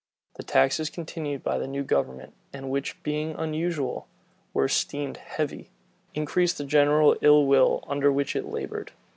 [*] 0.19 0.35
The 0.37 0.41
taxes 0.43 0.89
continued 0.89 1.43
by 1.43 1.59
the 1.59 1.67
new 1.67 1.83
government, 1.83 2.33
and 2.51 2.71
which, 2.71 3.03
being 3.03 3.35
unusual, 3.35 4.07
were 4.51 4.65
esteemed 4.65 5.17
heavy, 5.17 5.69
increased 6.15 6.57
the 6.57 6.63
general 6.63 7.15
ill 7.21 7.45
will 7.45 7.83
under 7.87 8.11
which 8.11 8.35
it 8.35 8.45
labored. 8.47 8.93